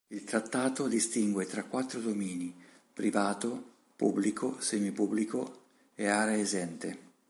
Il 0.07 0.23
trattato 0.23 0.87
distingue 0.87 1.45
tra 1.45 1.63
quattro 1.65 1.99
domini: 1.99 2.51
privato, 2.91 3.63
pubblico, 3.95 4.59
semi-pubblico 4.59 5.59
e 5.93 6.07
area 6.07 6.39
esente. 6.39 7.09